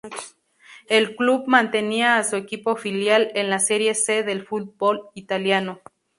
El 0.87 1.15
club 1.15 1.43
mantenía 1.45 2.17
a 2.17 2.23
su 2.23 2.35
equipo 2.35 2.75
filial 2.75 3.31
en 3.35 3.51
la 3.51 3.59
Serie 3.59 3.93
C 3.93 4.23
del 4.23 4.43
fútbol 4.43 5.11
italiano. 5.13 5.79